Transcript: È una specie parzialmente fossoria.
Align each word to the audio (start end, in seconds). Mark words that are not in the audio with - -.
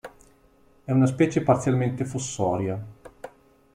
È 0.83 0.89
una 0.91 1.05
specie 1.05 1.43
parzialmente 1.43 2.05
fossoria. 2.05 2.83